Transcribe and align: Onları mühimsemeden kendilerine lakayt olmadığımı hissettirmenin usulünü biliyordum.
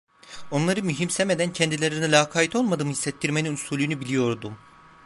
Onları 0.51 0.83
mühimsemeden 0.83 1.53
kendilerine 1.53 2.11
lakayt 2.11 2.55
olmadığımı 2.55 2.91
hissettirmenin 2.91 3.53
usulünü 3.53 3.99
biliyordum. 3.99 4.57